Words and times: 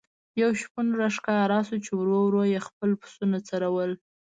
یو 0.41 0.51
شپون 0.61 0.87
را 0.99 1.07
ښکاره 1.15 1.59
شو 1.67 1.77
چې 1.85 1.91
ورو 1.95 2.17
ورو 2.23 2.43
یې 2.53 2.59
خپل 2.67 2.89
پسونه 3.01 3.37
څرول. 3.47 3.91